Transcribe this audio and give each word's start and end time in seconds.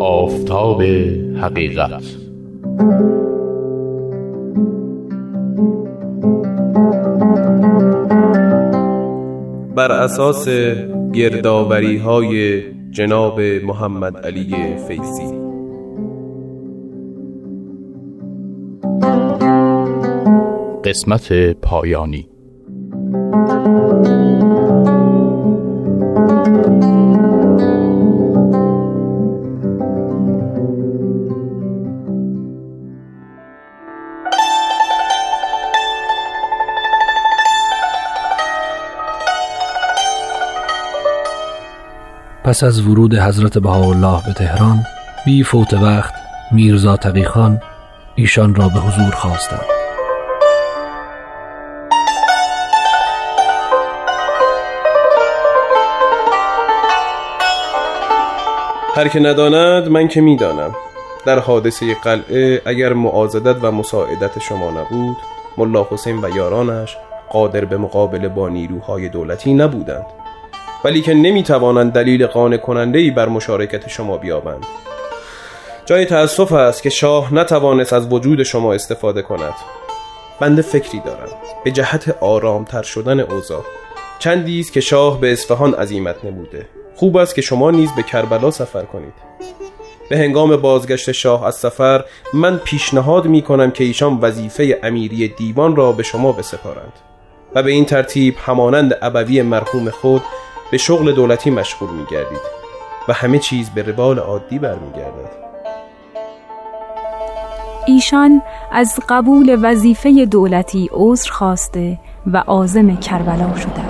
آفتاب 0.00 0.82
حقیقت. 1.40 2.02
بر 9.76 9.92
اساس 9.92 10.48
گردآوری 11.12 11.96
های 11.96 12.62
جناب 12.90 13.40
محمد 13.40 14.16
علی 14.16 14.76
فیزی 14.88 15.40
قسمت 20.84 21.32
پایانی. 21.62 22.26
پس 42.50 42.64
از 42.64 42.80
ورود 42.86 43.14
حضرت 43.14 43.58
بهاءالله 43.58 44.22
به 44.26 44.32
تهران 44.32 44.78
بی 45.26 45.44
فوت 45.44 45.74
وقت 45.74 46.14
میرزا 46.52 46.96
تقیخان 46.96 47.60
ایشان 48.14 48.54
را 48.54 48.68
به 48.68 48.80
حضور 48.80 49.10
خواستند 49.10 49.64
هر 58.94 59.08
که 59.08 59.20
نداند 59.20 59.88
من 59.88 60.08
که 60.08 60.20
می‌دانم. 60.20 60.74
در 61.26 61.38
حادثه 61.38 61.94
قلعه 61.94 62.62
اگر 62.64 62.92
معازدت 62.92 63.56
و 63.62 63.70
مساعدت 63.72 64.38
شما 64.38 64.70
نبود 64.70 65.16
ملا 65.58 65.86
حسین 65.90 66.24
و 66.24 66.36
یارانش 66.36 66.96
قادر 67.28 67.64
به 67.64 67.76
مقابله 67.76 68.28
با 68.28 68.48
نیروهای 68.48 69.08
دولتی 69.08 69.54
نبودند. 69.54 70.19
ولی 70.84 71.00
که 71.00 71.14
نمی 71.14 71.42
توانند 71.42 71.92
دلیل 71.92 72.26
قانع 72.26 72.56
کننده 72.56 72.98
ای 72.98 73.10
بر 73.10 73.28
مشارکت 73.28 73.88
شما 73.88 74.16
بیابند. 74.16 74.66
جای 75.86 76.04
تأسف 76.04 76.52
است 76.52 76.82
که 76.82 76.90
شاه 76.90 77.34
نتوانست 77.34 77.92
از 77.92 78.12
وجود 78.12 78.42
شما 78.42 78.74
استفاده 78.74 79.22
کند. 79.22 79.54
بنده 80.40 80.62
فکری 80.62 81.00
دارم. 81.00 81.28
به 81.64 81.70
جهت 81.70 82.16
آرامتر 82.20 82.82
شدن 82.82 83.20
اوضاع. 83.20 83.64
چندی 84.18 84.60
است 84.60 84.72
که 84.72 84.80
شاه 84.80 85.20
به 85.20 85.32
اصفهان 85.32 85.74
عزیمت 85.74 86.24
نموده. 86.24 86.66
خوب 86.96 87.16
است 87.16 87.34
که 87.34 87.42
شما 87.42 87.70
نیز 87.70 87.90
به 87.96 88.02
کربلا 88.02 88.50
سفر 88.50 88.82
کنید. 88.82 89.14
به 90.08 90.18
هنگام 90.18 90.56
بازگشت 90.56 91.12
شاه 91.12 91.46
از 91.46 91.54
سفر 91.54 92.04
من 92.32 92.56
پیشنهاد 92.56 93.26
می 93.26 93.42
کنم 93.42 93.70
که 93.70 93.84
ایشان 93.84 94.18
وظیفه 94.20 94.78
امیری 94.82 95.28
دیوان 95.28 95.76
را 95.76 95.92
به 95.92 96.02
شما 96.02 96.32
بسپارند. 96.32 96.92
و 97.54 97.62
به 97.62 97.70
این 97.70 97.84
ترتیب 97.84 98.34
همانند 98.46 98.98
ابوی 99.02 99.42
مرحوم 99.42 99.90
خود 99.90 100.22
به 100.70 100.78
شغل 100.78 101.12
دولتی 101.12 101.50
مشغول 101.50 101.90
می 101.90 102.04
گردید 102.10 102.40
و 103.08 103.12
همه 103.12 103.38
چیز 103.38 103.70
به 103.70 103.82
روال 103.82 104.18
عادی 104.18 104.58
برمیگردد. 104.58 105.30
ایشان 107.86 108.42
از 108.72 109.00
قبول 109.08 109.58
وظیفه 109.62 110.26
دولتی 110.26 110.90
عذر 110.92 111.30
خواسته 111.30 111.98
و 112.26 112.36
عازم 112.36 112.96
کربلا 112.96 113.56
شدند. 113.56 113.89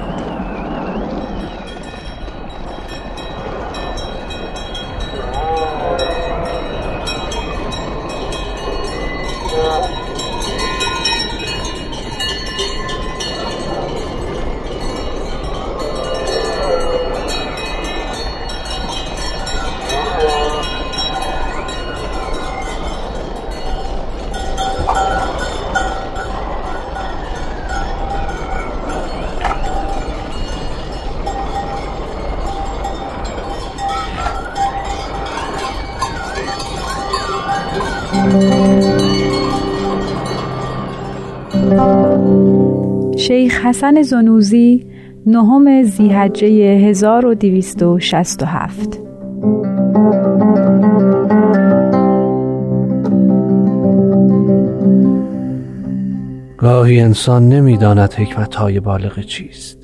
شیخ 43.17 43.67
حسن 43.67 44.03
زنوزی 44.03 44.87
نهم 45.27 45.83
زیحجه 45.83 46.47
1267 46.47 49.01
گاهی 56.59 57.01
انسان 57.01 57.49
نمی‌داند 57.49 58.13
حکمت 58.13 58.55
های 58.55 58.81
بالغ 58.81 59.21
چیست. 59.21 59.79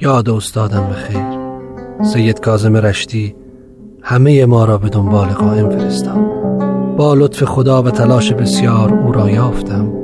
یاد 0.00 0.30
استادم 0.30 0.86
به 0.88 0.94
خیر 0.94 1.44
سید 2.02 2.40
کازم 2.40 2.76
رشتی 2.76 3.34
همه 4.02 4.46
ما 4.46 4.64
را 4.64 4.78
به 4.78 4.88
دنبال 4.88 5.28
قائم 5.28 5.68
فرستاد. 5.68 6.34
با 6.96 7.14
لطف 7.14 7.44
خدا 7.44 7.82
و 7.82 7.90
تلاش 7.90 8.32
بسیار 8.32 8.94
او 8.94 9.12
را 9.12 9.30
یافتم. 9.30 10.03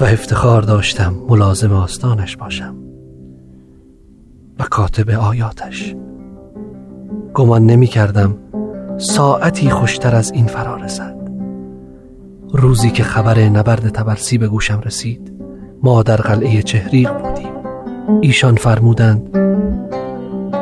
و 0.00 0.04
افتخار 0.04 0.62
داشتم 0.62 1.14
ملازم 1.28 1.72
آستانش 1.72 2.36
باشم 2.36 2.74
و 4.58 4.64
کاتب 4.70 5.10
آیاتش. 5.10 5.94
گمان 7.34 7.66
نمی 7.66 7.86
کردم 7.86 8.36
ساعتی 8.98 9.70
خوشتر 9.70 10.14
از 10.14 10.32
این 10.32 10.46
فرا 10.46 10.76
رسد. 10.76 11.16
روزی 12.52 12.90
که 12.90 13.02
خبر 13.02 13.38
نبرد 13.38 13.88
تبرسی 13.88 14.38
به 14.38 14.48
گوشم 14.48 14.80
رسید 14.84 15.32
ما 15.82 16.02
در 16.02 16.16
قلعه 16.16 16.62
چهریق 16.62 17.12
بودیم. 17.12 17.52
ایشان 18.20 18.54
فرمودند 18.54 19.36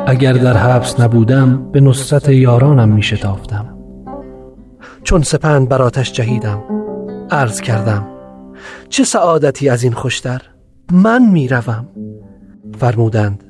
اگر 0.07 0.33
در 0.33 0.57
حبس 0.57 0.99
نبودم 0.99 1.71
به 1.71 1.81
نصرت 1.81 2.29
یارانم 2.29 2.89
می 2.89 3.03
شتافتم 3.03 3.77
چون 5.03 5.21
سپند 5.21 5.69
بر 5.69 5.81
آتش 5.81 6.13
جهیدم 6.13 6.63
عرض 7.31 7.61
کردم 7.61 8.16
چه 8.89 9.03
سعادتی 9.03 9.69
از 9.69 9.83
این 9.83 9.93
خوشتر؟ 9.93 10.41
من 10.91 11.31
می 11.31 11.47
روم 11.47 11.87
فرمودند 12.77 13.43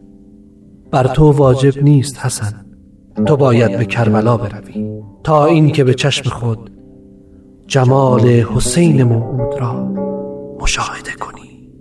بر 0.92 1.08
تو 1.08 1.32
واجب 1.32 1.84
نیست 1.84 2.20
حسن. 2.20 2.66
تو 3.26 3.38
باید 3.38 3.78
به 3.78 3.86
کربلا 3.86 4.38
بروی. 4.38 5.02
تا 5.24 5.46
این 5.46 5.72
که 5.72 5.84
به 5.84 5.94
چشم 5.94 6.30
خود 6.30 6.72
جمال 7.68 8.28
حسین 8.28 9.04
موعود 9.04 9.62
را 9.62 9.86
مشاهده 10.60 11.12
کنی. 11.12 11.72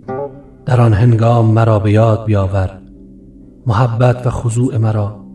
در 0.65 0.81
آن 0.81 0.93
هنگام 0.93 1.45
مرا 1.45 1.79
به 1.79 1.91
یاد 1.91 2.25
بیاور. 2.25 2.81
محبت 3.67 4.27
و 4.27 4.29
خضوع 4.29 4.77
مرا 4.77 5.25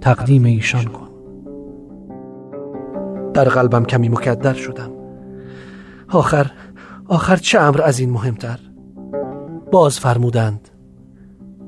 تقدیم 0.00 0.44
ایشان 0.44 0.84
کن. 0.84 1.08
در 3.34 3.44
قلبم 3.44 3.84
کمی 3.84 4.08
مکدر 4.08 4.54
شدم. 4.54 4.90
آخر 6.08 6.50
آخر 7.12 7.36
چه 7.36 7.60
امر 7.60 7.82
از 7.82 7.98
این 7.98 8.10
مهمتر؟ 8.10 8.58
باز 9.72 10.00
فرمودند 10.00 10.68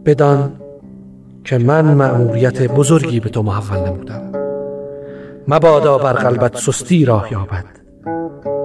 بدان 0.04 0.52
که 1.44 1.58
من 1.58 1.94
مأموریت 1.94 2.62
بزرگی 2.62 3.20
به 3.20 3.28
تو 3.28 3.42
محول 3.42 3.78
نمودم. 3.78 4.32
مبادا 5.48 5.98
بر 5.98 6.12
قلبت 6.12 6.56
سستی 6.56 7.04
راه 7.04 7.32
یابد 7.32 7.64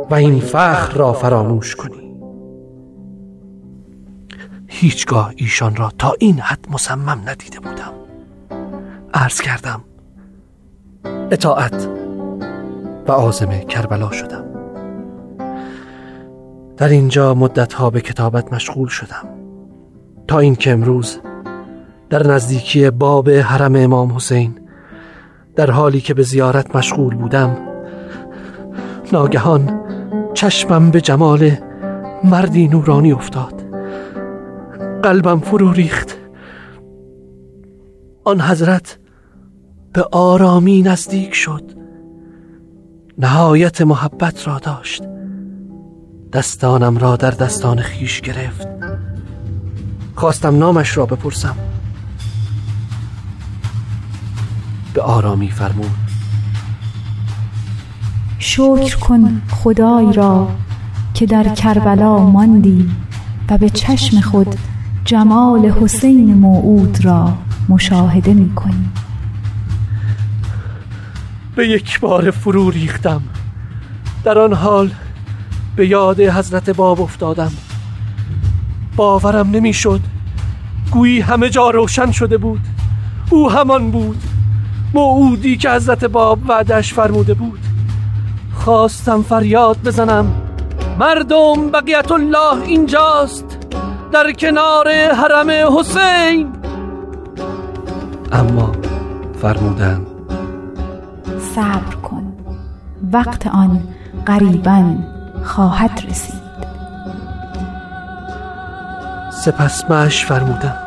و 0.10 0.16
این 0.16 0.40
فخر 0.40 0.94
را 0.94 1.14
فراموش 1.14 1.76
کنی. 1.76 2.16
هیچگاه 4.68 5.34
ایشان 5.36 5.76
را 5.76 5.92
تا 5.98 6.14
این 6.20 6.40
حد 6.40 6.66
مصمم 6.72 7.22
ندیده 7.26 7.60
بودم. 7.60 7.94
عرض 9.14 9.42
کردم 9.42 9.82
اطاعت 11.32 11.90
و 13.08 13.12
آزم 13.12 13.60
کربلا 13.60 14.12
شدم. 14.12 14.49
در 16.80 16.90
اینجا 16.90 17.34
مدتها 17.34 17.90
به 17.90 18.02
کتابت 18.02 18.54
مشغول 18.54 18.88
شدم. 18.88 19.28
تا 20.28 20.40
اینکه 20.40 20.72
امروز 20.72 21.20
در 22.10 22.28
نزدیکی 22.28 22.90
باب 22.90 23.30
حرم 23.30 23.76
امام 23.76 24.12
حسین 24.12 24.56
در 25.56 25.72
حالی 25.72 26.02
که 26.02 26.14
به 26.14 26.24
زیارت 26.24 26.76
مشغول 26.76 27.16
بودم 27.16 27.58
ناگهان 29.14 29.82
چشمم 30.34 30.92
به 30.92 31.02
جمال 31.02 31.52
مردی 32.24 32.68
نورانی 32.68 33.12
افتاد. 33.12 33.54
قلبم 35.04 35.40
فرو 35.40 35.72
ریخت. 35.72 36.18
آن 38.24 38.42
حضرت 38.42 39.00
به 39.94 40.04
آرامی 40.12 40.82
نزدیک 40.82 41.34
شد. 41.34 41.64
نهایت 43.18 43.82
محبت 43.82 44.48
را 44.48 44.60
داشت. 44.60 45.19
دستانم 46.34 46.98
را 46.98 47.16
در 47.16 47.32
دستان 47.32 47.82
خیش 47.82 48.22
گرفت. 48.22 48.68
خواستم 50.16 50.58
نامش 50.58 50.98
را 50.98 51.06
بپرسم. 51.06 51.56
به 54.94 55.02
آرامی 55.02 55.52
فرمود. 55.52 55.92
شکر 58.40 58.98
کن 58.98 59.42
خدای 59.50 60.14
را 60.14 60.52
که 61.14 61.26
در 61.26 61.44
کربلا 61.44 62.20
ماندی 62.20 62.90
و 63.50 63.58
به 63.58 63.70
چشم 63.70 64.22
خود 64.22 64.56
جمال 65.06 65.66
حسین 65.66 66.34
موعود 66.34 67.06
را 67.06 67.34
مشاهده 67.70 68.34
می 68.34 68.56
کنی. 68.56 68.90
به 71.56 71.68
یک 71.68 72.00
بار 72.00 72.32
فرو 72.32 72.70
ریختم. 72.70 73.22
در 74.24 74.40
آن 74.40 74.54
حال 74.54 74.92
به 75.76 75.88
یاد 75.88 76.20
حضرت 76.20 76.70
باب 76.70 77.02
افتادم. 77.02 77.52
باورم 78.96 79.50
نمی‌شد. 79.50 80.00
گویی 80.92 81.20
همه 81.20 81.50
جا 81.50 81.70
روشن 81.70 82.12
شده 82.12 82.38
بود. 82.38 82.62
او 83.30 83.52
همان 83.52 83.92
بود. 83.92 84.24
موعودی 84.94 85.58
که 85.58 85.70
حضرت 85.72 86.06
باب 86.06 86.40
وعدش 86.50 86.94
فرموده 86.94 87.34
بود. 87.34 87.60
خواستم 88.54 89.22
فریاد 89.22 89.78
بزنم. 89.86 90.32
مردم 91.00 91.72
بقیت 91.72 92.12
الله 92.12 92.64
اینجاست. 92.64 93.58
در 94.12 94.32
کنار 94.32 94.88
حرم 94.92 95.78
حسین. 95.78 96.48
اما 98.32 98.72
فرمودند. 99.42 100.08
صبر 101.56 101.96
کن. 102.04 102.34
وقت 103.12 103.48
آن 103.48 103.84
قریبا 104.26 104.96
خواهد 105.44 106.02
رسید. 106.10 106.50
سپس 109.32 109.90
معش 109.90 110.26
فرمودم 110.26 110.78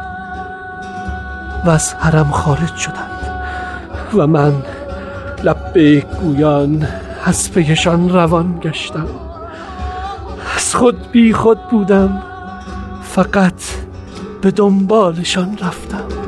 و 1.64 1.70
از 1.70 1.94
حرم 1.94 2.30
خارج 2.30 2.76
شدند 2.76 3.10
و 4.14 4.26
من 4.26 4.52
لبه 5.44 6.00
گویان 6.00 6.88
از 7.24 7.52
پیشان 7.52 8.08
روان 8.08 8.58
گشتم. 8.62 9.08
از 10.56 10.74
خود 10.74 11.10
بی 11.10 11.32
خود 11.32 11.68
بودم 11.70 12.22
فقط 13.02 13.62
به 14.42 14.50
دنبالشان 14.50 15.58
رفتم. 15.58 16.21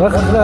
فخر 0.00 0.34